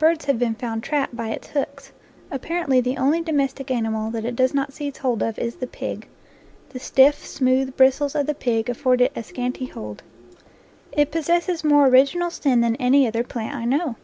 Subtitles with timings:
[0.00, 1.92] Birds have been found trapped by its hooks.
[2.32, 6.08] Apparently the only domestic animal that it does not seize hold of is the pig;
[6.70, 10.02] the stiff, smooth bristles of the pig afford it a scant hold.
[10.90, 13.94] It possesses more original sin than any other plant I know.